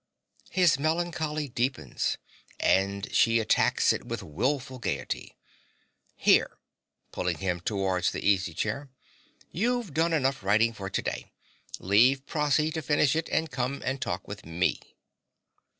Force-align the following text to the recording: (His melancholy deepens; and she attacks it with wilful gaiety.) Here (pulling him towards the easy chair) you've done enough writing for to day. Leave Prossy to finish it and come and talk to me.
(His 0.49 0.79
melancholy 0.79 1.47
deepens; 1.47 2.17
and 2.59 3.07
she 3.13 3.39
attacks 3.39 3.93
it 3.93 4.03
with 4.03 4.23
wilful 4.23 4.79
gaiety.) 4.79 5.37
Here 6.15 6.57
(pulling 7.11 7.37
him 7.37 7.59
towards 7.59 8.09
the 8.09 8.27
easy 8.27 8.55
chair) 8.55 8.89
you've 9.51 9.93
done 9.93 10.11
enough 10.13 10.41
writing 10.41 10.73
for 10.73 10.89
to 10.89 11.01
day. 11.03 11.31
Leave 11.77 12.25
Prossy 12.25 12.71
to 12.71 12.81
finish 12.81 13.15
it 13.15 13.29
and 13.29 13.51
come 13.51 13.83
and 13.85 14.01
talk 14.01 14.25
to 14.25 14.47
me. 14.47 14.79